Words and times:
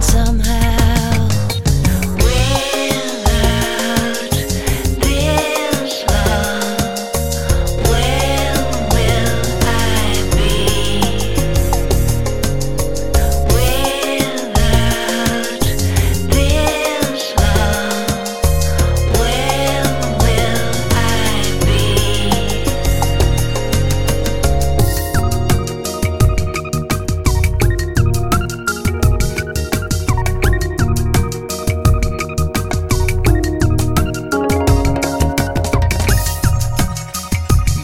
somehow 0.00 0.59